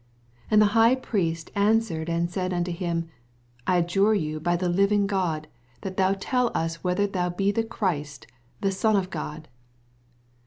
[0.49, 3.07] And the High Priest answered and said unto him,
[3.67, 5.47] I adjure thee by the llviug God,
[5.81, 8.25] that thou toll us whether thou be the Christ,
[8.61, 9.47] the Son of God.